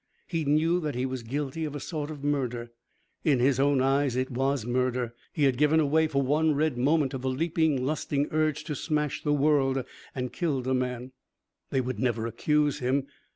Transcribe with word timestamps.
He 0.25 0.45
knew 0.45 0.79
that 0.79 0.95
he 0.95 1.05
was 1.05 1.21
guilty 1.21 1.63
of 1.63 1.75
a 1.75 1.79
sort 1.79 2.09
of 2.09 2.23
murder. 2.23 2.71
In 3.23 3.37
his 3.37 3.59
own 3.59 3.81
eyes 3.83 4.15
it 4.15 4.31
was 4.31 4.65
murder. 4.65 5.13
He 5.31 5.43
had 5.43 5.59
given 5.59 5.79
away 5.79 6.07
for 6.07 6.23
one 6.23 6.55
red 6.55 6.75
moment 6.75 7.11
to 7.11 7.19
the 7.19 7.29
leaping, 7.29 7.85
lusting 7.85 8.27
urge 8.31 8.63
to 8.63 8.73
smash 8.75 9.21
the 9.21 9.31
world. 9.31 9.85
And 10.15 10.33
killed 10.33 10.65
a 10.65 10.73
man. 10.73 11.11
They 11.69 11.81
would 11.81 11.99
never 11.99 12.25
accuse 12.25 12.79
him. 12.79 13.05